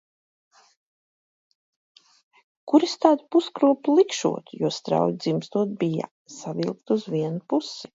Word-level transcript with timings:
Kur 2.71 2.87
es 2.89 2.97
tādu 3.05 3.29
puskropli 3.37 3.97
likšot, 4.01 4.53
jo 4.65 4.75
strauji 4.83 5.19
dzimstot 5.23 5.81
bija 5.85 6.13
savilkta 6.43 7.01
uz 7.01 7.11
vienu 7.17 7.49
pusi. 7.53 7.87